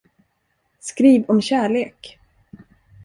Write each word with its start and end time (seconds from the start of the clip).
Skriv 0.79 1.25
om 1.27 1.41
kärlek! 1.41 2.19